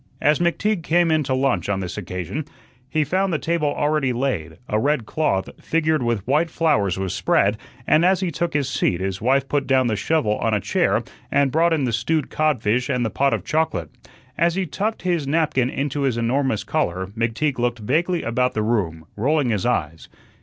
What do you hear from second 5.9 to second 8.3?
with white flowers was spread, and as